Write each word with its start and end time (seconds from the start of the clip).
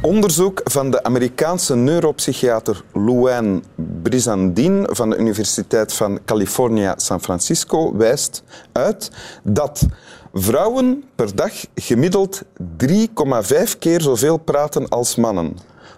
onderzoek 0.00 0.60
van 0.64 0.90
de 0.90 1.02
Amerikaanse 1.02 1.76
neuropsychiater 1.76 2.82
Luann 2.92 3.64
Brizandine 4.02 4.88
van 4.90 5.10
de 5.10 5.16
Universiteit 5.16 5.92
van 5.92 6.18
California 6.24 6.94
San 6.96 7.20
Francisco 7.20 7.96
wijst 7.96 8.42
uit 8.72 9.10
dat 9.42 9.86
vrouwen 10.32 11.04
per 11.14 11.36
dag 11.36 11.52
gemiddeld 11.74 12.42
3,5 12.84 13.78
keer 13.78 14.00
zoveel 14.00 14.36
praten 14.36 14.88
als 14.88 15.16
mannen. 15.16 15.56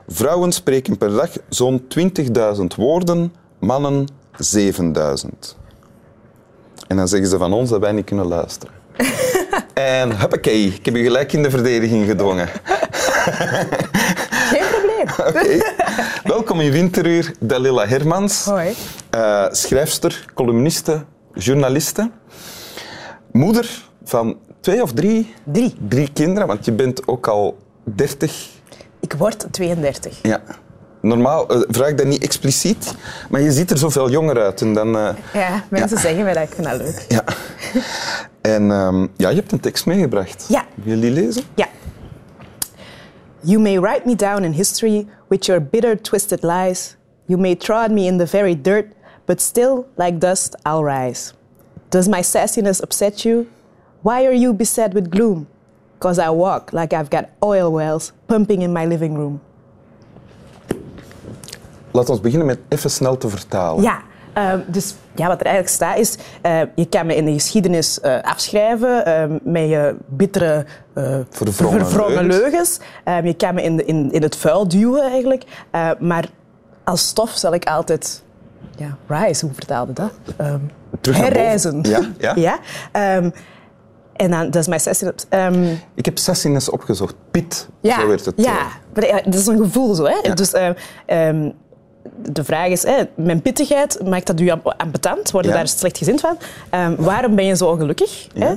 Vrouwen 0.08 0.52
spreken 0.52 0.98
per 0.98 1.10
dag 1.10 1.30
zo'n 1.48 1.84
20.000 2.56 2.64
woorden, 2.76 3.34
mannen 3.58 4.06
7.000. 4.54 4.84
En 6.88 6.96
dan 6.96 7.08
zeggen 7.08 7.28
ze 7.28 7.38
van 7.38 7.52
ons 7.52 7.70
dat 7.70 7.80
wij 7.80 7.92
niet 7.92 8.04
kunnen 8.04 8.26
luisteren. 8.26 8.74
en 9.74 10.18
huppakee, 10.18 10.66
ik 10.66 10.84
heb 10.84 10.96
je 10.96 11.02
gelijk 11.02 11.32
in 11.32 11.42
de 11.42 11.50
verdediging 11.50 12.06
gedwongen. 12.06 12.48
Geen 13.22 14.64
probleem. 14.70 15.06
Welkom 16.34 16.60
in 16.60 16.70
Winteruur, 16.72 17.32
Dalila 17.40 17.86
Hermans. 17.86 18.44
Hoi. 18.44 18.74
Eh, 19.10 19.44
schrijfster, 19.50 20.24
columniste, 20.34 21.04
journaliste. 21.34 22.10
Moeder 23.32 23.82
van 24.04 24.38
twee 24.60 24.82
of 24.82 24.92
drie? 24.92 25.34
Drie. 25.44 25.74
Drie 25.88 26.10
kinderen, 26.12 26.46
want 26.48 26.64
je 26.64 26.72
bent 26.72 27.08
ook 27.08 27.26
al 27.28 27.58
30. 27.84 28.48
Ik 29.00 29.12
word 29.12 29.46
32. 29.50 30.18
Ja. 30.22 30.40
Normaal 31.00 31.48
eh, 31.48 31.60
vraag 31.68 31.88
ik 31.88 31.98
dat 31.98 32.06
niet 32.06 32.22
expliciet, 32.22 32.94
maar 33.30 33.40
je 33.40 33.52
ziet 33.52 33.70
er 33.70 33.78
zoveel 33.78 34.10
jonger 34.10 34.42
uit. 34.42 34.60
En 34.60 34.74
dan, 34.74 34.96
eh, 34.96 35.08
Ja, 35.32 35.64
mensen 35.70 35.98
zeggen 35.98 36.24
mij 36.24 36.32
dat. 36.34 36.42
Ik 36.42 36.54
vind 36.54 36.66
dat 36.66 36.76
leuk. 36.78 37.04
ja. 37.08 37.24
En 38.40 38.70
ehm, 38.70 39.06
ja, 39.16 39.28
je 39.28 39.34
hebt 39.36 39.52
een 39.52 39.60
tekst 39.60 39.86
meegebracht. 39.86 40.44
Ja. 40.48 40.64
Wil 40.74 40.94
je 40.94 41.00
die 41.00 41.10
lezen? 41.10 41.42
Ja. 41.54 41.66
You 43.44 43.58
may 43.58 43.76
write 43.78 44.06
me 44.06 44.14
down 44.14 44.44
in 44.44 44.52
history 44.52 45.08
with 45.28 45.48
your 45.48 45.58
bitter, 45.58 45.96
twisted 45.96 46.44
lies. 46.44 46.96
You 47.26 47.36
may 47.36 47.56
trod 47.56 47.90
me 47.90 48.06
in 48.06 48.18
the 48.18 48.26
very 48.26 48.54
dirt, 48.54 48.92
but 49.26 49.40
still, 49.40 49.88
like 49.96 50.20
dust, 50.20 50.54
I'll 50.64 50.84
rise. 50.84 51.34
Does 51.90 52.08
my 52.08 52.20
sassiness 52.20 52.80
upset 52.80 53.24
you? 53.24 53.50
Why 54.02 54.26
are 54.26 54.32
you 54.32 54.52
beset 54.52 54.94
with 54.94 55.10
gloom? 55.10 55.48
Because 55.98 56.20
I 56.20 56.30
walk 56.30 56.72
like 56.72 56.92
I've 56.92 57.10
got 57.10 57.30
oil 57.42 57.72
wells 57.72 58.12
pumping 58.28 58.62
in 58.62 58.72
my 58.72 58.86
living 58.86 59.14
room. 59.14 59.40
Laten 61.92 62.14
we 62.14 62.20
beginnen 62.20 62.46
met 62.46 62.58
even 62.68 62.90
snel 62.90 63.16
te 63.16 63.28
vertalen. 63.28 63.82
Ja, 63.82 64.02
ehm, 64.32 64.60
dus 64.66 64.94
ja, 65.14 65.26
wat 65.26 65.40
er 65.40 65.46
eigenlijk 65.46 65.74
staat 65.74 65.98
is, 65.98 66.16
eh, 66.42 66.60
je 66.74 66.86
kan 66.88 67.06
me 67.06 67.16
in 67.16 67.24
de 67.24 67.32
geschiedenis 67.32 68.00
eh, 68.00 68.20
afschrijven 68.22 69.04
ehm, 69.06 69.38
met 69.42 69.68
je 69.68 69.96
bittere, 70.06 70.64
uh, 70.94 71.16
Verwrongen 71.30 72.26
leugens. 72.26 72.78
Ehm, 73.04 73.26
je 73.26 73.34
kan 73.34 73.54
me 73.54 73.62
in, 73.62 73.76
de- 73.76 73.84
in, 73.84 74.12
in 74.12 74.22
het 74.22 74.36
vuil 74.36 74.68
duwen 74.68 75.02
eigenlijk. 75.02 75.44
Eh, 75.70 75.90
maar 75.98 76.28
als 76.84 77.06
stof 77.08 77.30
zal 77.30 77.54
ik 77.54 77.64
altijd 77.64 78.22
ja, 78.76 78.96
rise, 79.06 79.44
hoe 79.44 79.54
vertaalde 79.54 79.92
dat? 79.92 80.12
Ehm, 80.36 80.58
Terug 81.00 81.18
naar 81.18 81.26
boven. 81.28 81.40
herreizen. 81.40 81.82
Ja, 82.18 82.32
ja. 82.34 82.58
Ehm, 82.92 83.30
en 84.12 84.30
dan, 84.30 84.44
dat 84.44 84.54
is 84.56 84.66
mijn 84.66 84.80
sessie. 84.80 85.08
Ik 85.94 86.04
heb 86.04 86.18
sassiness 86.18 86.68
opgezocht. 86.70 87.14
Pit, 87.30 87.68
ja, 87.80 88.00
zo 88.00 88.06
werd 88.08 88.24
het. 88.24 88.34
Ja, 88.36 88.58
eh, 88.58 88.66
maar 88.94 89.06
ja, 89.06 89.20
dat 89.24 89.34
is 89.34 89.46
een 89.46 89.58
gevoel 89.58 89.94
zo. 89.94 90.04
Hè? 90.04 90.16
Ja. 90.22 90.34
Dus, 90.34 90.52
eh, 90.52 90.68
de 92.16 92.44
vraag 92.44 92.68
is, 92.68 92.82
hè, 92.82 93.02
mijn 93.14 93.42
pittigheid, 93.42 94.00
maakt 94.04 94.26
dat 94.26 94.40
u 94.40 94.48
am- 94.48 94.62
ambetant? 94.76 95.30
Word 95.30 95.44
je 95.44 95.50
Ja. 95.50 95.56
daar 95.56 95.68
slechtgezind 95.68 96.20
van? 96.20 96.36
Ehm, 96.70 96.94
waarom 96.98 97.34
ben 97.34 97.44
je 97.44 97.56
zo 97.56 97.68
ongelukkig? 97.68 98.26
Ja. 98.34 98.46
Hè? 98.46 98.54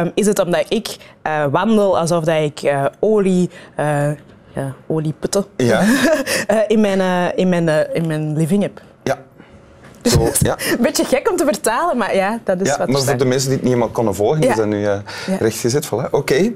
Ehm, 0.00 0.10
is 0.14 0.26
het 0.26 0.38
omdat 0.38 0.64
ik 0.68 0.96
eh, 1.22 1.44
wandel 1.50 1.98
alsof 1.98 2.24
dat 2.24 2.42
ik 2.42 2.62
eh, 2.62 2.84
olie... 3.00 3.50
eh 3.76 4.10
ja, 4.54 4.74
olieputten 4.86 5.44
Ja. 5.56 5.82
in, 6.68 6.80
mijn, 6.80 7.00
in, 7.36 7.48
mijn, 7.48 7.94
in 7.94 8.06
mijn 8.06 8.36
living 8.36 8.62
heb. 8.62 8.80
ja. 9.02 9.18
Zo, 10.02 10.28
ja. 10.48 10.56
Een 10.70 10.76
beetje 10.82 11.04
gek 11.04 11.30
om 11.30 11.36
te 11.36 11.44
vertalen, 11.44 11.96
maar 11.96 12.14
ja, 12.14 12.38
dat 12.44 12.60
is 12.60 12.68
ja, 12.68 12.78
wat 12.78 12.88
maar 12.88 13.00
voor 13.02 13.16
de 13.16 13.24
mensen 13.24 13.48
die 13.48 13.56
het 13.56 13.64
niet 13.66 13.74
helemaal 13.74 13.94
konden 13.94 14.14
volgen, 14.14 14.42
is 14.42 14.56
dat 14.56 14.66
nu 14.66 14.78
Ja. 14.78 15.02
rechtgezet. 15.38 15.86
Voilà. 15.86 16.10
Oké. 16.10 16.52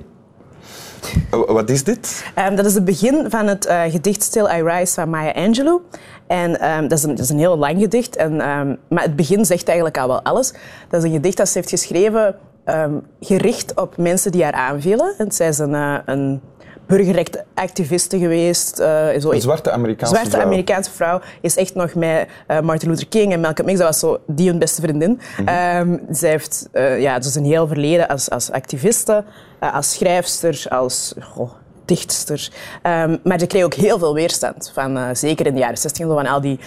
Wat 1.31 1.71
is 1.71 1.84
dit? 1.84 2.25
Ehm, 2.34 2.56
dat 2.56 2.65
is 2.65 2.75
het 2.75 2.84
begin 2.84 3.27
van 3.28 3.47
het 3.47 3.66
eh, 3.66 3.83
gedicht 3.88 4.22
Still 4.22 4.44
I 4.44 4.62
Rise 4.62 4.94
van 4.94 5.11
Maya 5.11 5.33
Angelou. 5.33 5.81
En 6.27 6.61
ehm, 6.61 6.88
dat, 6.88 6.99
is 6.99 7.05
een, 7.05 7.15
dat 7.15 7.25
is 7.25 7.31
een 7.31 7.38
heel 7.38 7.56
lang 7.56 7.81
gedicht. 7.81 8.16
En, 8.16 8.41
ehm, 8.41 8.75
maar 8.88 9.03
het 9.03 9.16
begin 9.16 9.44
zegt 9.44 9.66
eigenlijk 9.66 9.99
al 9.99 10.09
wel 10.09 10.22
alles. 10.22 10.53
Dat 10.88 11.03
is 11.03 11.09
een 11.09 11.15
gedicht 11.16 11.37
dat 11.37 11.49
ze 11.49 11.59
heeft 11.59 11.71
geschreven 11.71 12.34
ehm, 12.72 12.92
gericht 13.20 13.81
op 13.81 13.97
mensen 13.97 14.32
die 14.32 14.42
haar 14.44 14.53
aanvielen. 14.53 15.14
En 15.19 15.32
zij 15.32 15.48
is 15.48 15.58
een, 15.58 15.75
eh, 15.75 15.94
een 16.04 16.41
burgerrechtenactiviste 16.86 18.19
geweest. 18.19 18.78
eh, 18.78 19.06
zo 19.20 19.31
Een 19.32 19.41
zwarte 19.41 19.70
Amerikaanse 19.70 20.14
zwarte 20.14 20.31
vrouw. 20.31 20.44
Amerikaanse 20.44 20.91
vrouw 20.91 21.20
is 21.41 21.56
echt 21.56 21.75
nog 21.75 21.94
met 21.94 22.28
eh, 22.47 22.60
Martin 22.60 22.88
Luther 22.88 23.08
King 23.08 23.32
en 23.32 23.41
Malcolm 23.41 23.69
X. 23.69 23.75
Dat 23.78 23.86
was 23.86 23.98
zo 23.98 24.19
die 24.26 24.48
hun 24.48 24.58
beste 24.58 24.81
vriendin. 24.81 25.20
Mhm. 25.38 25.48
Ehm, 25.48 25.97
zij 26.10 26.31
heeft 26.31 26.69
eh, 26.72 27.00
ja, 27.00 27.19
dus 27.19 27.34
een 27.34 27.44
heel 27.44 27.66
verleden 27.66 28.08
als, 28.08 28.31
als 28.31 28.50
activiste, 28.50 29.25
als 29.60 29.92
schrijfster, 29.92 30.64
als 30.69 31.14
goh, 31.20 31.50
dichtster. 31.84 32.52
Ehm, 32.82 33.16
maar 33.25 33.38
ze 33.38 33.47
kreeg 33.47 33.64
ook 33.64 33.75
heel 33.75 33.98
veel 33.98 34.14
weerstand. 34.14 34.70
Van, 34.75 35.16
zeker 35.16 35.47
in 35.47 35.52
de 35.54 35.60
jaren 35.60 35.78
60 35.78 36.06
van 36.06 36.26
al 36.26 36.41
die... 36.41 36.58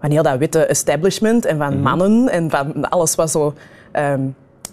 van 0.00 0.10
heel 0.10 0.22
dat 0.22 0.38
witte 0.38 0.66
establishment 0.66 1.44
en 1.44 1.56
Mhm. 1.56 1.64
van 1.66 1.80
mannen 1.80 2.28
en 2.28 2.50
van 2.50 2.88
alles 2.88 3.14
wat 3.14 3.30
zo... 3.30 3.54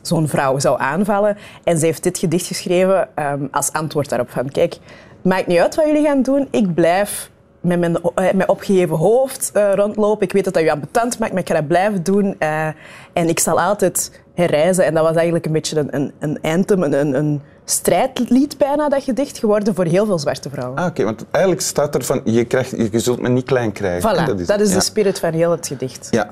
zo'n 0.07 0.27
vrouw 0.27 0.59
zou 0.59 0.79
aanvallen. 0.79 1.37
En 1.63 1.77
ze 1.77 1.85
heeft 1.85 2.03
dit 2.03 2.17
gedicht 2.17 2.45
geschreven 2.45 3.07
ehm, 3.15 3.45
als 3.51 3.71
antwoord 3.71 4.09
daarop. 4.09 4.29
Van, 4.29 4.49
kijk, 4.49 4.77
maakt 5.21 5.47
niet 5.47 5.59
uit 5.59 5.75
wat 5.75 5.85
jullie 5.85 6.03
gaan 6.03 6.21
doen. 6.21 6.47
Ik 6.51 6.73
blijf 6.73 7.31
met 7.61 7.79
mijn 7.79 7.97
eh, 8.15 8.31
met 8.33 8.47
opgeheven 8.47 8.95
hoofd 8.95 9.49
eh, 9.53 9.73
rondlopen. 9.73 10.25
Ik 10.25 10.33
weet 10.33 10.43
dat 10.43 10.53
dat 10.53 10.63
u 10.63 10.69
ambetant 10.69 11.19
maakt, 11.19 11.31
maar 11.31 11.41
ik 11.41 11.47
ga 11.47 11.53
dat 11.53 11.67
blijven 11.67 12.03
doen. 12.03 12.35
Eh, 12.39 12.67
en 13.13 13.27
ik 13.27 13.39
zal 13.39 13.61
altijd 13.61 14.21
herreizen. 14.33 14.85
En 14.85 14.93
dat 14.93 15.03
was 15.03 15.15
eigenlijk 15.15 15.45
een 15.45 15.51
beetje 15.51 15.79
een, 15.79 15.95
een, 15.95 16.11
een 16.19 16.41
anthem, 16.41 16.83
een, 16.83 16.93
een, 16.93 17.13
een 17.13 17.41
strijdlied 17.65 18.57
bijna, 18.57 18.89
dat 18.89 19.03
gedicht, 19.03 19.37
geworden 19.37 19.75
voor 19.75 19.85
heel 19.85 20.05
veel 20.05 20.19
zwarte 20.19 20.49
vrouwen. 20.49 20.77
Ah, 20.77 20.85
Oké, 20.85 21.03
want 21.03 21.25
eigenlijk 21.31 21.63
staat 21.63 21.95
er 21.95 22.03
van, 22.03 22.21
je, 22.23 22.45
krijgt, 22.45 22.71
je 22.91 22.99
zult 22.99 23.21
me 23.21 23.29
niet 23.29 23.45
klein 23.45 23.71
krijgen. 23.71 24.09
voilà, 24.09 24.25
dat 24.25 24.39
is, 24.39 24.47
het, 24.47 24.59
de 24.59 24.67
ja. 24.67 24.79
spirit 24.79 25.19
van 25.19 25.33
heel 25.33 25.51
het 25.51 25.67
gedicht. 25.67 26.07
Ja. 26.11 26.29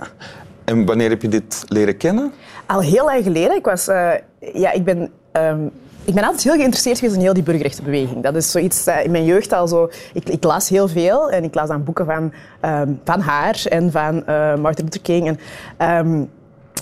En 0.72 0.86
wanneer 0.86 1.10
heb 1.10 1.22
je 1.22 1.28
dit 1.28 1.64
leren 1.68 1.98
kennen? 1.98 2.32
Al 2.66 2.80
heel 2.80 3.06
lang 3.06 3.24
geleden. 3.24 3.56
Ik, 3.56 3.66
was, 3.66 3.88
eh, 3.88 4.12
ja, 4.54 4.72
ik, 4.72 4.84
ben, 4.84 5.12
ehm, 5.32 5.66
ik 6.06 6.14
ben 6.14 6.24
altijd 6.24 6.44
heel 6.44 6.54
geïnteresseerd 6.54 7.00
geweest 7.00 7.16
in 7.16 7.22
heel 7.22 7.34
die 7.34 7.44
burgerrechtenbeweging. 7.44 8.24
Dat 8.24 8.36
is 8.36 8.52
zoiets 8.52 8.84
dat 8.84 9.04
in 9.04 9.12
mijn 9.12 9.26
jeugd 9.26 9.54
al 9.54 9.68
zo... 9.68 9.90
Ik, 10.14 10.30
ik 10.30 10.44
las 10.44 10.70
heel 10.70 10.88
veel 10.88 11.30
en 11.30 11.44
ik 11.44 11.54
las 11.54 11.68
dan 11.68 11.84
boeken 11.84 12.06
van, 12.06 12.34
ehm, 12.60 12.90
van 13.04 13.20
haar 13.20 13.62
en 13.70 13.92
van 13.92 14.26
eh, 14.26 14.56
Martin 14.56 14.84
Luther 14.84 15.02
King. 15.02 15.28
En, 15.28 15.40
ehm, 15.78 16.24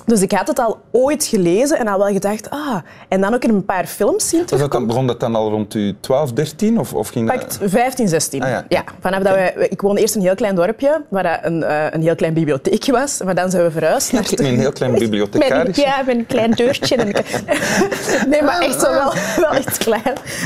dus 0.09 0.21
ik 0.21 0.31
had 0.31 0.47
het 0.47 0.59
al 0.59 0.77
ooit 0.91 1.25
gelezen 1.25 1.77
en 1.79 1.87
al 1.87 1.97
wel 1.97 2.07
gedacht... 2.13 2.49
Ah, 2.49 2.75
en 3.07 3.21
dan 3.21 3.33
ook 3.33 3.43
in 3.43 3.49
een 3.49 3.65
paar 3.65 3.85
films 3.85 4.29
zien 4.29 4.43
Was 4.47 4.59
dat 4.69 4.87
begon 4.87 5.07
dat 5.07 5.19
dan 5.19 5.35
al 5.35 5.49
rond 5.49 5.73
u 5.73 5.95
12, 5.99 6.31
13? 6.33 6.79
Of, 6.79 6.93
of 6.93 7.09
ging 7.09 7.29
dat... 7.31 7.37
Pakt 7.39 7.59
15, 7.63 8.07
16. 8.07 8.43
Ah, 8.43 8.49
ja. 8.69 8.83
vanaf 8.99 9.23
dat 9.23 9.33
wij, 9.33 9.53
ik 9.69 9.81
woonde 9.81 10.01
eerst 10.01 10.13
in 10.15 10.19
een 10.21 10.25
heel 10.27 10.35
klein 10.35 10.55
dorpje, 10.55 11.01
waar 11.09 11.23
dat 11.23 11.39
een, 11.41 11.63
eh, 11.63 11.85
een 11.91 12.01
heel 12.01 12.15
klein 12.15 12.33
bibliotheekje 12.33 12.91
was. 12.91 13.21
Maar 13.23 13.35
dan 13.35 13.49
zijn 13.49 13.63
we 13.63 13.71
verhuisd 13.71 14.11
naar... 14.11 14.21
Met 14.29 14.39
een 14.39 14.59
heel 14.59 14.71
klein 14.71 14.91
bibliothecaris. 14.99 15.75
Ja, 15.77 16.01
met 16.05 16.15
een 16.15 16.25
klein 16.25 16.51
deurtje. 16.51 16.95
En 16.95 17.07
een- 17.07 17.23
nee, 18.29 18.41
maar 18.43 18.59
echt 18.61 18.79
zo 18.81 18.91
wel, 18.91 19.13
wel 19.37 19.51
echt 19.51 19.77
klein. 19.77 20.01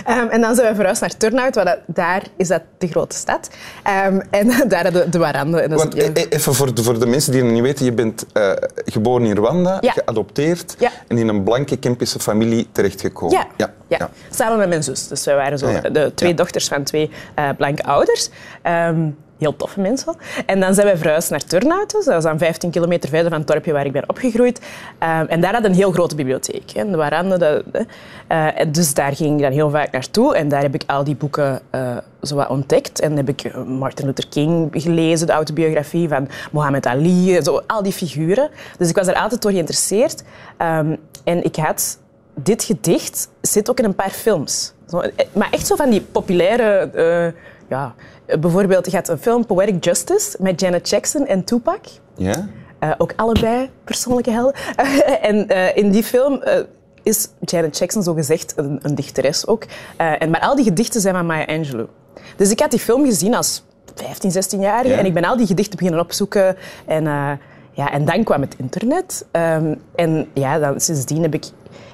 Ehm, 0.06 0.28
en 0.28 0.42
dan 0.42 0.56
zijn 0.56 0.68
we 0.70 0.76
verhuisd 0.76 1.02
naar 1.02 1.18
Turnhout, 1.18 1.56
waar 1.56 1.66
dat, 1.66 1.78
daar 1.86 2.24
is 2.38 2.48
dat 2.48 2.62
de 2.78 2.88
grote 2.88 3.16
stad. 3.16 3.50
Ehm, 3.84 4.20
en 4.30 4.52
daar 4.68 4.92
de, 4.92 5.10
de 5.10 5.18
warande. 5.18 5.60
En 5.62 5.70
dat 5.70 5.78
is- 5.80 5.84
Want 5.84 5.96
eh, 5.96 6.24
eh, 6.24 6.30
even 6.30 6.54
voor 6.54 6.74
de, 6.76 6.84
voor 6.84 7.00
de 7.00 7.06
mensen 7.06 7.32
die 7.32 7.44
het 7.44 7.52
niet 7.52 7.62
weten, 7.62 7.86
je 7.86 7.92
bent 7.94 8.26
eh, 8.34 8.52
geboren 8.86 9.26
in 9.26 9.36
Rwanda, 9.36 9.52
Ja. 9.62 9.92
geadopteerd 9.92 10.76
Ja. 10.80 10.92
en 11.08 11.18
in 11.18 11.28
een 11.28 11.44
blanke 11.44 11.78
Kempische 11.78 12.20
familie 12.20 12.68
terechtgekomen. 12.72 13.48
Ja, 13.58 13.74
ja. 13.88 14.10
samen 14.30 14.58
met 14.58 14.70
mijn 14.70 14.84
zus. 14.84 15.08
Dus 15.08 15.26
wij 15.26 15.36
waren 15.36 15.58
zo 15.58 15.68
Ah, 15.68 15.94
de 15.94 16.12
twee 16.16 16.34
dochters 16.34 16.68
van 16.68 16.84
twee 16.84 17.10
eh, 17.36 17.50
blanke 17.58 17.84
ouders. 17.84 18.30
Ehm, 18.62 19.10
heel 19.44 19.56
toffe 19.56 19.80
mensen. 19.82 20.16
En 20.46 20.60
dan 20.60 20.74
zijn 20.74 20.88
wij 20.88 20.98
verhuisd 20.98 21.30
naar 21.30 21.44
Turnhout. 21.44 21.92
Dus 21.92 22.06
dat 22.06 22.18
is 22.18 22.24
dan 22.24 22.38
15 22.38 22.70
kilometer 22.72 23.10
verder 23.10 23.30
van 23.30 23.40
het 23.40 23.48
dorpje 23.48 23.72
waar 23.74 23.86
ik 23.86 23.92
ben 23.92 24.10
opgegroeid. 24.10 24.62
Ehm, 25.00 25.26
en 25.26 25.42
daar 25.42 25.54
had 25.54 25.64
een 25.66 25.74
heel 25.74 25.92
grote 25.92 26.16
bibliotheek. 26.16 26.72
Hè, 26.74 26.90
de 26.90 26.98
Warande. 26.98 27.38
De, 27.38 27.64
de- 27.72 27.86
eh, 28.28 28.48
dus 28.72 28.94
daar 28.94 29.16
ging 29.16 29.36
ik 29.36 29.42
dan 29.44 29.52
heel 29.52 29.70
vaak 29.70 29.92
naartoe. 29.92 30.36
En 30.36 30.48
daar 30.48 30.62
heb 30.62 30.74
ik 30.76 30.84
al 30.88 31.04
die 31.04 31.16
boeken 31.16 31.62
eh 31.70 31.98
zo 32.22 32.36
wat 32.36 32.50
ontdekt. 32.50 33.00
En 33.00 33.16
heb 33.18 33.30
ik 33.30 33.42
eh, 33.44 33.64
Martin 33.64 34.06
Luther 34.06 34.28
King 34.28 34.70
gelezen, 34.72 35.28
de 35.28 35.34
autobiografie 35.34 36.08
van 36.08 36.28
Muhammad 36.52 36.86
Ali. 36.86 37.42
Zo, 37.42 37.62
al 37.68 37.84
die 37.84 37.92
figuren. 37.94 38.50
Dus 38.78 38.90
ik 38.90 38.96
was 38.96 39.08
er 39.08 39.16
altijd 39.16 39.42
door 39.42 39.52
geïnteresseerd. 39.52 40.24
Ehm, 40.58 40.96
en 41.24 41.44
ik 41.44 41.56
had 41.56 41.98
dit 42.36 42.64
gedicht 42.64 43.30
zit 43.42 43.70
ook 43.70 43.80
in 43.80 43.86
een 43.86 43.96
paar 43.96 44.10
films. 44.10 44.74
Maar 45.34 45.48
echt 45.52 45.68
zo 45.68 45.76
van 45.76 45.90
die 45.90 46.02
populaire... 46.02 46.90
ja, 47.74 47.96
eh, 48.26 48.40
bijvoorbeeld, 48.40 48.92
je 48.92 48.98
had 48.98 49.08
een 49.08 49.18
film 49.18 49.46
Poetic 49.46 49.84
Justice 49.84 50.38
met 50.40 50.60
Janet 50.60 50.90
Jackson 50.90 51.28
en 51.28 51.44
Tupac. 51.44 51.86
Ja? 52.16 52.48
Eh, 52.80 52.92
ook 52.98 53.14
allebei 53.16 53.70
persoonlijke 53.84 54.32
helden. 54.32 54.54
en 55.30 55.48
eh, 55.48 55.78
in 55.78 55.92
die 55.92 56.04
film 56.04 56.44
is 57.04 57.30
Janet 57.40 57.78
Jackson 57.78 58.04
zogezegd 58.04 58.54
een, 58.56 58.80
een 58.82 58.96
dichteres 58.96 59.48
ook. 59.48 59.66
En, 59.98 60.30
maar 60.30 60.42
al 60.42 60.56
die 60.56 60.66
gedichten 60.66 61.02
zijn 61.02 61.16
van 61.16 61.26
Maya 61.26 61.46
Angelou. 61.46 61.88
Dus 62.36 62.52
ik 62.52 62.60
had 62.60 62.72
die 62.72 62.80
film 62.80 63.06
gezien 63.06 63.36
als 63.36 63.64
15, 63.96 64.32
16 64.32 64.60
jaar 64.60 64.88
Ja. 64.88 64.98
en 64.98 65.06
ik 65.06 65.14
ben 65.14 65.24
al 65.24 65.38
die 65.38 65.48
gedichten 65.48 65.78
beginnen 65.78 66.02
opzoeken. 66.02 66.56
En, 66.86 67.04
ja, 67.72 67.92
en 67.92 68.06
dan 68.06 68.24
kwam 68.24 68.42
het 68.42 68.56
internet. 68.58 69.26
Ehm, 69.32 69.76
en 69.96 70.28
ja, 70.34 70.60
dan, 70.60 70.80
sindsdien 70.80 71.22
heb 71.22 71.34
ik... 71.34 71.46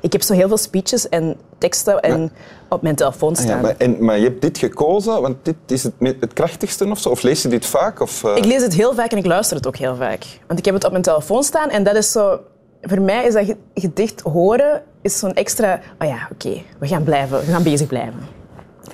Ik 0.01 0.11
heb 0.11 0.21
zo 0.21 0.33
heel 0.33 0.47
veel 0.47 0.57
speeches 0.57 1.09
en 1.09 1.35
teksten 1.59 1.99
en 1.99 2.31
op 2.69 2.81
mijn 2.81 2.95
telefoon 2.95 3.33
Ah 3.35 3.41
staan. 3.41 3.55
ja, 3.55 3.61
maar, 3.61 3.75
en, 3.77 4.03
maar 4.05 4.17
je 4.17 4.23
hebt 4.23 4.41
dit 4.41 4.57
gekozen, 4.57 5.21
want 5.21 5.35
dit 5.43 5.55
is 5.67 5.83
het, 5.83 5.93
het 5.99 6.33
krachtigste 6.33 6.89
of 6.89 6.99
zo? 6.99 7.09
Of 7.09 7.21
lees 7.21 7.41
je 7.41 7.47
dit 7.47 7.65
vaak? 7.65 7.99
Of, 8.01 8.23
eh, 8.23 8.35
Ik 8.35 8.45
lees 8.45 8.61
het 8.61 8.73
heel 8.73 8.93
vaak 8.93 9.11
en 9.11 9.17
ik 9.17 9.25
luister 9.25 9.57
het 9.57 9.67
ook 9.67 9.77
heel 9.77 9.95
vaak. 9.95 10.25
Want 10.47 10.59
ik 10.59 10.65
heb 10.65 10.73
het 10.73 10.83
op 10.85 10.91
mijn 10.91 11.03
telefoon 11.03 11.43
staan 11.43 11.69
en 11.69 11.83
dat 11.83 11.95
is 11.95 12.11
zo... 12.11 12.39
Voor 12.81 13.01
mij 13.01 13.25
is 13.25 13.33
dat 13.33 13.45
ge- 13.45 13.57
gedicht 13.73 14.21
horen 14.21 14.81
is 15.01 15.19
zo'n 15.19 15.33
extra... 15.33 15.79
Oh 15.99 16.07
ja, 16.07 16.27
oké, 16.31 16.61
we 16.79 16.87
gaan 16.87 17.03
blijven, 17.03 17.39
we 17.39 17.51
gaan 17.51 17.63
bezig 17.63 17.87
blijven. 17.87 18.37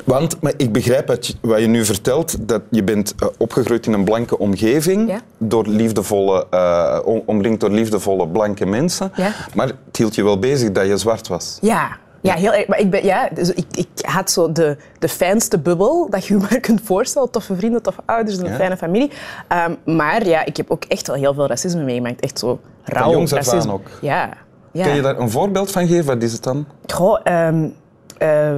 Want 0.03 0.41
maar 0.41 0.53
ik 0.57 0.71
begrijp 0.71 1.07
wat 1.07 1.27
je, 1.27 1.33
wat 1.41 1.59
je 1.59 1.67
nu 1.67 1.85
vertelt, 1.85 2.47
dat 2.47 2.61
je 2.69 2.83
bent 2.83 3.13
eh, 3.19 3.27
opgegroeid 3.37 3.85
in 3.85 3.93
een 3.93 4.03
blanke 4.03 4.37
omgeving, 4.39 5.09
Ja. 5.09 5.19
door 5.37 5.67
liefdevolle, 5.67 6.47
om- 7.05 7.21
omringd 7.25 7.59
door 7.59 7.69
liefdevolle 7.69 8.27
blanke 8.27 8.65
mensen. 8.65 9.11
Ja. 9.15 9.31
Maar 9.53 9.67
het 9.67 9.97
hield 9.97 10.15
je 10.15 10.23
wel 10.23 10.39
bezig 10.39 10.71
dat 10.71 10.85
je 10.87 10.97
zwart 10.97 11.27
was. 11.27 11.57
Ja, 11.61 11.97
ja 12.25 12.33
heel 12.33 12.53
erg. 12.53 12.67
Maar 12.67 12.79
ik, 12.79 12.89
ben, 12.89 13.03
ja, 13.05 13.29
dus 13.33 13.49
ik, 13.53 13.65
ik 13.71 13.87
had 14.01 14.31
zo 14.31 14.51
de, 14.51 14.77
de 14.99 15.09
fijnste 15.09 15.59
bubbel 15.59 16.09
dat 16.09 16.25
je 16.25 16.33
je 16.33 16.39
maar 16.39 16.59
kunt 16.59 16.81
voorstellen. 16.83 17.29
Toffe 17.31 17.55
vrienden, 17.55 17.81
toffe 17.81 18.01
ouders, 18.05 18.37
een 18.37 18.45
Ja. 18.45 18.55
fijne 18.55 18.77
familie. 18.77 19.11
Ehm, 19.47 19.73
maar 19.97 20.25
ja, 20.27 20.45
ik 20.45 20.57
heb 20.57 20.71
ook 20.71 20.83
echt 20.83 21.07
wel 21.07 21.15
heel 21.15 21.33
veel 21.33 21.47
racisme 21.47 21.83
meegemaakt. 21.83 22.19
Echt 22.21 22.39
zo 22.39 22.59
rauw 22.83 23.11
jongs 23.11 23.31
racisme. 23.31 23.71
ook? 23.73 23.87
Ja. 24.01 24.29
ja. 24.71 24.85
Kan 24.85 24.95
je 24.95 25.01
daar 25.01 25.19
een 25.19 25.29
voorbeeld 25.29 25.71
van 25.71 25.87
geven? 25.87 26.05
Wat 26.05 26.23
is 26.23 26.31
het 26.33 26.43
dan? 26.43 26.65
Goh, 26.93 27.19
ehm, 27.23 27.67
eh, 28.17 28.55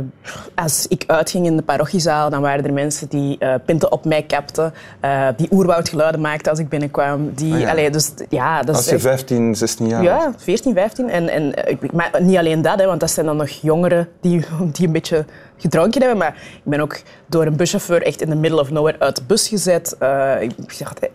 als 0.56 0.86
ik 0.88 1.04
uitging 1.08 1.46
in 1.46 1.56
de 1.58 1.64
parochiezaal, 1.64 2.30
dan 2.30 2.42
waren 2.42 2.66
er 2.66 2.74
mensen 2.74 3.08
die 3.10 3.38
eh, 3.40 3.54
pinten 3.66 3.92
op 3.92 4.06
mij 4.06 4.24
kapten, 4.24 4.74
eh, 5.00 5.28
die 5.38 5.48
oerwoudgeluiden 5.52 6.22
maakten 6.22 6.52
als 6.52 6.60
ik 6.60 6.70
binnenkwam. 6.70 7.32
Die, 7.36 7.54
Ah 7.54 7.60
ja. 7.60 7.70
allee, 7.70 7.90
dus, 7.90 8.12
ja, 8.30 8.62
dat 8.62 8.76
Als 8.76 8.86
je 8.86 8.92
echt- 8.92 9.02
15, 9.02 9.56
16 9.56 9.88
jaar 9.88 10.04
was? 10.04 10.08
ja, 10.24 10.34
14, 10.38 10.74
15. 10.74 11.10
En, 11.10 11.30
en, 11.30 11.54
maar 11.94 12.12
niet 12.20 12.38
alleen 12.38 12.62
dat, 12.62 12.80
hè, 12.80 12.86
want 12.86 13.00
dat 13.00 13.12
zijn 13.12 13.26
dan 13.26 13.38
nog 13.38 13.50
jongeren 13.50 14.08
die, 14.22 14.46
die 14.74 14.86
een 14.88 14.94
beetje 14.94 15.26
gedronken 15.58 16.00
hebben. 16.02 16.18
Maar 16.20 16.36
ik 16.56 16.62
ben 16.64 16.80
ook 16.80 17.00
door 17.26 17.46
een 17.46 17.56
buschauffeur 17.56 18.04
echt 18.04 18.22
in 18.22 18.30
the 18.30 18.36
middle 18.36 18.60
of 18.60 18.72
nowhere 18.72 19.00
uit 19.00 19.16
de 19.16 19.22
bus 19.28 19.48
gezet. 19.48 19.96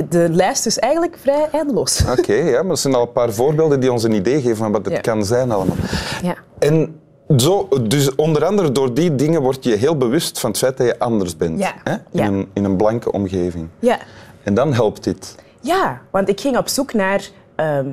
De 0.08 0.26
lijst 0.30 0.66
is 0.66 0.78
eigenlijk 0.78 1.16
vrij 1.20 1.48
eindeloos. 1.52 2.04
Oké, 2.18 2.32
ja, 2.34 2.58
maar 2.60 2.68
dat 2.68 2.78
zijn 2.78 2.94
al 2.94 3.02
een 3.02 3.12
paar 3.12 3.32
voorbeelden 3.32 3.80
die 3.80 3.92
ons 3.92 4.02
een 4.02 4.12
idee 4.12 4.40
geven 4.40 4.56
van 4.56 4.72
wat 4.72 4.84
het 4.84 4.94
Ja. 4.94 5.00
kan 5.00 5.24
zijn 5.24 5.50
allemaal. 5.50 5.76
Ja. 6.22 6.34
En 6.58 7.00
zo, 7.36 7.69
dus 7.82 8.14
onder 8.14 8.44
andere 8.44 8.72
door 8.72 8.94
die 8.94 9.14
dingen 9.14 9.42
word 9.42 9.64
je 9.64 9.74
heel 9.74 9.96
bewust 9.96 10.40
van 10.40 10.50
het 10.50 10.58
feit 10.58 10.76
dat 10.76 10.86
je 10.86 10.98
anders 10.98 11.36
bent. 11.36 11.58
Ja. 11.58 11.72
Hè? 11.84 11.92
In, 11.92 12.00
Ja. 12.10 12.26
een, 12.26 12.48
in 12.52 12.64
een 12.64 12.76
blanke 12.76 13.12
omgeving. 13.12 13.69
Ja. 13.78 13.98
En 14.42 14.54
dan 14.54 14.72
helpt 14.72 15.04
dit. 15.04 15.34
ja, 15.60 16.00
want 16.10 16.28
ik 16.28 16.40
ging 16.40 16.56
op 16.56 16.69
zoek 16.69 16.92
naar, 16.92 17.28
ehm, 17.54 17.86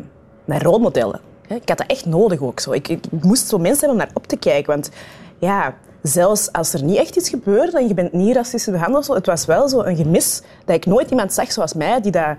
naar 0.46 0.62
rolmodellen. 0.64 1.20
Ik 1.48 1.70
had 1.70 1.78
dat 1.78 1.88
echt 1.88 2.06
nodig 2.06 2.42
ook. 2.42 2.60
Zo. 2.60 2.72
Ik, 2.72 2.88
ik 2.88 3.04
moest 3.22 3.48
zo 3.48 3.58
mensen 3.58 3.80
hebben 3.80 3.98
om 4.00 4.06
naar 4.06 4.16
op 4.16 4.28
te 4.28 4.38
kijken. 4.38 4.72
Want 4.72 4.90
ja, 5.38 5.74
zelfs 6.02 6.52
als 6.52 6.74
er 6.74 6.84
niet 6.84 6.98
echt 6.98 7.16
iets 7.16 7.30
gebeurde 7.30 7.78
en 7.78 7.88
je 7.88 7.94
bent 7.94 8.14
niet 8.14 8.36
racistisch 8.36 8.74
behandeld, 8.74 9.08
het 9.08 9.26
was 9.26 9.46
wel 9.46 9.70
zo 9.70 9.80
een 9.82 9.96
gemis 9.96 10.42
dat 10.66 10.76
ik 10.76 10.86
nooit 10.86 11.10
iemand 11.10 11.34
zag 11.34 11.52
zoals 11.52 11.74
mij 11.74 12.02
die 12.02 12.12
dat 12.12 12.36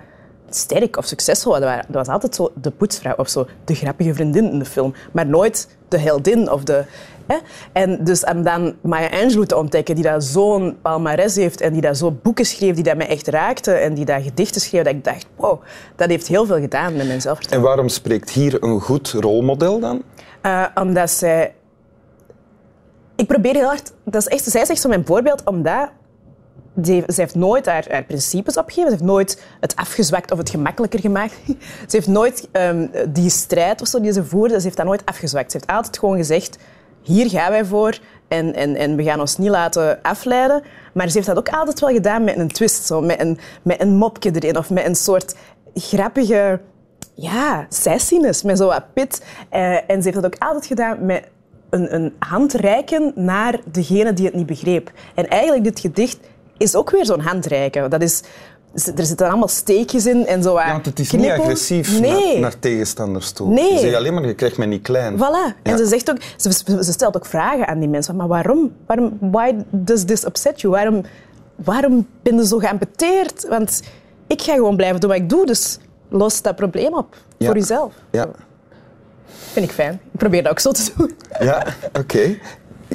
sterk 0.56 0.96
of 0.96 1.06
succesvol 1.06 1.60
was. 1.60 1.60
Dat 1.60 1.84
was 1.88 2.08
altijd 2.08 2.34
zo 2.34 2.52
de 2.54 2.70
poetsvrouw 2.70 3.14
of 3.16 3.28
zo 3.28 3.46
de 3.64 3.74
grappige 3.74 4.14
vriendin 4.14 4.50
in 4.50 4.58
de 4.58 4.64
film, 4.64 4.94
maar 5.12 5.26
nooit 5.26 5.68
de 5.88 5.98
heldin 5.98 6.50
of 6.50 6.64
de... 6.64 6.84
Hè? 7.26 7.36
En 7.72 8.04
dus 8.04 8.24
om 8.24 8.42
dan 8.42 8.74
Maya 8.80 9.08
Angelou 9.22 9.46
te 9.46 9.56
ontdekken, 9.56 9.94
die 9.94 10.04
dat 10.04 10.24
zo'n 10.24 10.78
palmares 10.82 11.36
heeft 11.36 11.60
en 11.60 11.72
die 11.72 11.80
dat 11.80 11.96
zo 11.96 12.10
boeken 12.22 12.44
schreef 12.44 12.74
die 12.74 12.84
dat 12.84 12.96
mij 12.96 13.08
echt 13.08 13.28
raakten 13.28 13.80
en 13.80 13.94
die 13.94 14.04
dat 14.04 14.22
gedichten 14.22 14.60
schreef, 14.60 14.82
dat 14.82 14.94
ik 14.94 15.04
dacht, 15.04 15.26
wow, 15.36 15.62
dat 15.96 16.08
heeft 16.08 16.26
heel 16.26 16.46
veel 16.46 16.60
gedaan 16.60 16.96
met 16.96 17.06
mijn 17.06 17.20
zelfvertrouwen. 17.20 17.68
En 17.68 17.74
waarom 17.74 17.88
spreekt 17.92 18.30
hier 18.30 18.62
een 18.62 18.80
goed 18.80 19.10
rolmodel 19.10 19.80
dan? 19.80 20.02
Eh, 20.40 20.64
omdat 20.74 21.10
zij... 21.10 21.54
Ik 23.16 23.26
probeer 23.26 23.54
heel 23.54 23.66
hard... 23.66 23.92
Dat 24.04 24.20
is 24.20 24.28
echt, 24.28 24.44
zij 24.44 24.62
is 24.62 24.68
echt 24.68 24.80
zo 24.80 24.88
mijn 24.88 25.06
voorbeeld, 25.06 25.44
omdat... 25.44 25.90
Ze 26.82 27.02
heeft 27.06 27.34
nooit 27.34 27.66
haar, 27.66 28.04
principes 28.06 28.56
opgegeven. 28.56 28.90
Ze 28.90 28.96
heeft 28.96 29.10
nooit 29.10 29.42
het 29.60 29.76
afgezwakt 29.76 30.30
of 30.30 30.38
het 30.38 30.50
gemakkelijker 30.50 31.00
gemaakt. 31.00 31.34
Ze 31.88 31.96
heeft 31.96 32.06
nooit 32.06 32.48
ehm, 32.52 32.86
die 33.08 33.30
strijd 33.30 33.80
of 33.80 33.88
zo 33.88 34.00
die 34.00 34.12
ze 34.12 34.24
voerde, 34.24 34.56
ze 34.56 34.64
heeft 34.64 34.76
dat 34.76 34.86
nooit 34.86 35.06
afgezwakt. 35.06 35.50
Ze 35.50 35.56
heeft 35.56 35.70
altijd 35.70 35.98
gewoon 35.98 36.16
gezegd, 36.16 36.58
hier 37.02 37.30
gaan 37.30 37.50
wij 37.50 37.64
voor 37.64 37.98
en, 38.28 38.54
en, 38.54 38.76
en 38.76 38.96
we 38.96 39.02
gaan 39.02 39.20
ons 39.20 39.38
niet 39.38 39.48
laten 39.48 40.02
afleiden. 40.02 40.62
Maar 40.92 41.08
ze 41.08 41.14
heeft 41.14 41.26
dat 41.26 41.38
ook 41.38 41.48
altijd 41.48 41.80
wel 41.80 41.90
gedaan 41.90 42.24
met 42.24 42.38
een 42.38 42.48
twist, 42.48 42.86
zo, 42.86 43.00
met, 43.00 43.20
een, 43.20 43.38
met 43.62 43.80
een 43.80 43.96
mopje 43.96 44.30
erin 44.34 44.58
of 44.58 44.70
met 44.70 44.86
een 44.86 44.94
soort 44.94 45.34
grappige 45.74 46.60
ja, 47.14 47.66
sassiness, 47.68 48.42
met 48.42 48.58
zo 48.58 48.66
wat 48.66 48.92
pit. 48.92 49.24
Eh, 49.48 49.90
en 49.90 50.02
ze 50.02 50.02
heeft 50.02 50.22
dat 50.22 50.24
ook 50.24 50.36
altijd 50.38 50.66
gedaan 50.66 51.06
met 51.06 51.28
een, 51.70 51.94
een 51.94 53.12
naar 53.14 53.60
degene 53.64 54.12
die 54.12 54.24
het 54.24 54.34
niet 54.34 54.46
begreep. 54.46 54.92
En 55.14 55.28
eigenlijk, 55.28 55.64
dit 55.64 55.80
gedicht 55.80 56.18
is 56.60 56.74
ook 56.74 56.90
weer 56.90 57.06
zo'n 57.06 57.20
handreiken. 57.20 57.90
Dat 57.90 58.02
is, 58.02 58.22
er 58.96 59.06
zitten 59.06 59.28
allemaal 59.28 59.48
steekjes 59.48 60.06
in 60.06 60.26
en 60.26 60.42
zo 60.42 60.54
Ja, 60.58 60.72
want 60.72 60.86
het 60.86 60.98
is 60.98 61.10
niet 61.10 61.30
agressief 61.30 62.00
Nee. 62.00 62.32
naar, 62.32 62.40
naar 62.40 62.58
tegenstanders 62.58 63.32
toe. 63.32 63.48
Nee. 63.48 63.72
Je 63.72 63.78
zegt 63.78 63.94
alleen 63.94 64.14
maar, 64.14 64.26
je 64.26 64.34
krijgt 64.34 64.56
mij 64.56 64.66
niet 64.66 64.82
klein. 64.82 65.16
Voilà. 65.16 65.56
En 65.62 65.70
Ja. 65.70 65.76
ze, 65.76 65.86
zegt 65.86 66.10
ook, 66.10 66.16
ze, 66.36 66.52
ze 66.84 66.92
stelt 66.92 67.16
ook 67.16 67.26
vragen 67.26 67.66
aan 67.66 67.78
die 67.78 67.88
mensen. 67.88 68.16
Maar 68.16 68.28
waarom? 68.28 68.72
waarom 68.86 69.18
why 69.20 69.52
does 69.70 70.04
this 70.04 70.24
upset 70.24 70.60
you? 70.60 70.72
Waarom, 70.72 71.02
waarom 71.54 72.06
ben 72.22 72.36
je 72.36 72.46
zo 72.46 72.58
geamputeerd? 72.58 73.46
Want 73.48 73.82
ik 74.26 74.42
ga 74.42 74.54
gewoon 74.54 74.76
blijven 74.76 75.00
doen 75.00 75.10
wat 75.10 75.18
ik 75.18 75.28
doe. 75.28 75.46
Dus 75.46 75.78
los 76.08 76.42
dat 76.42 76.56
probleem 76.56 76.94
op 76.94 77.16
Ja. 77.38 77.46
voor 77.46 77.56
jezelf. 77.56 77.92
Ja, 78.10 78.28
Vind 79.52 79.66
ik 79.66 79.72
fijn. 79.72 79.92
Ik 80.12 80.18
probeer 80.18 80.42
dat 80.42 80.52
ook 80.52 80.58
zo 80.58 80.70
te 80.72 80.90
doen. 80.96 81.16
ja 81.40 81.66
oké. 81.98 82.36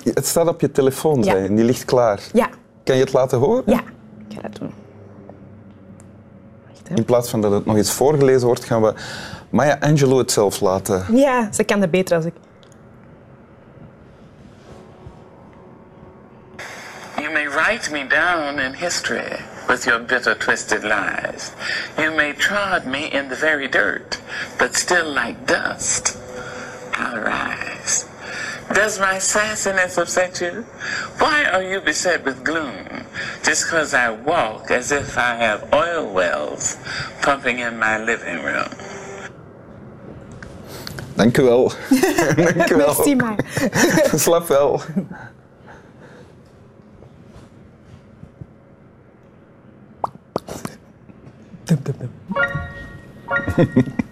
Het 0.03 0.25
staat 0.25 0.47
op 0.47 0.61
je 0.61 0.71
telefoon, 0.71 1.23
Ja. 1.23 1.35
en 1.35 1.55
die 1.55 1.65
ligt 1.65 1.85
klaar. 1.85 2.19
Ja. 2.33 2.49
Kan 2.85 2.95
je 2.95 3.01
het 3.01 3.13
laten 3.13 3.37
horen? 3.37 3.63
Ja. 3.65 3.81
Ik 4.27 4.35
ga 4.35 4.41
dat 4.41 4.55
doen. 4.59 4.73
In 6.95 7.05
plaats 7.05 7.29
van 7.29 7.41
dat 7.41 7.51
het 7.51 7.65
nog 7.65 7.75
eens 7.75 7.91
voorgelezen 7.91 8.47
wordt, 8.47 8.65
gaan 8.65 8.81
we 8.81 8.93
Maya 9.49 9.77
Angelou 9.79 10.17
het 10.17 10.31
zelf 10.31 10.59
laten. 10.61 11.05
Ja, 11.11 11.51
ze 11.53 11.63
kan 11.63 11.79
dat 11.79 11.91
beter 11.91 12.15
als 12.15 12.25
ik. 12.25 12.33
You 17.15 17.31
may 17.31 17.49
write 17.49 17.91
me 17.91 18.07
down 18.07 18.59
in 18.59 18.73
history 18.73 19.39
with 19.67 19.83
your 19.83 20.05
bitter, 20.05 20.37
twisted 20.37 20.83
lies. 20.83 21.51
You 21.97 22.15
may 22.15 22.33
trod 22.33 22.85
me 22.85 23.07
in 23.09 23.27
the 23.27 23.35
very 23.35 23.69
dirt, 23.69 24.19
but 24.57 24.75
still 24.75 25.13
like 25.13 25.35
dust, 25.45 26.17
I'll 26.91 27.19
rise. 27.19 27.74
Does 28.75 28.99
my 28.99 29.15
sassiness 29.15 29.97
upset 29.97 30.41
you? 30.41 30.65
Why 31.17 31.45
are 31.45 31.63
you 31.63 31.79
beset 31.79 32.25
with 32.25 32.43
gloom? 32.43 33.05
Just 33.41 33.63
because 33.63 33.93
I 33.93 34.09
walk 34.09 34.69
as 34.69 34.91
if 34.91 35.17
I 35.17 35.35
have 35.35 35.73
oil 35.73 36.11
wells 36.11 36.75
pumping 37.21 37.59
in 37.59 37.79
my 37.79 38.03
living 38.03 38.43
room. 38.43 38.67
Dank 41.15 41.37
u 41.37 41.43
wel. 41.43 41.71
Dank 42.35 42.69
u 42.69 42.75
wel. 42.75 42.95
Merci, 42.95 43.15
maar. 43.15 43.39
Slap 44.25 44.47
wel. 44.47 44.81
Dum, 51.63 51.79
dum, 51.83 51.95
dum. 51.97 52.11